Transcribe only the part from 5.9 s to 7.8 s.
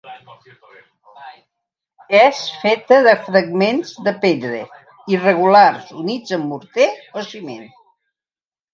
units amb morter o ciment.